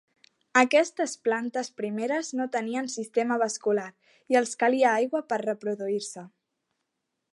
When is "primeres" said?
1.81-2.31